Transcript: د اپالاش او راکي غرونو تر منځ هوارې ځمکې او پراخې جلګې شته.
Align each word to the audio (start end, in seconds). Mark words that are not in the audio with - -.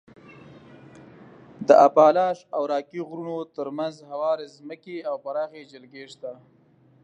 د 1.67 1.69
اپالاش 1.87 2.37
او 2.55 2.61
راکي 2.73 3.01
غرونو 3.07 3.37
تر 3.57 3.67
منځ 3.77 3.95
هوارې 4.11 4.45
ځمکې 4.57 4.97
او 5.09 5.15
پراخې 5.25 5.61
جلګې 5.71 6.03
شته. 6.13 6.31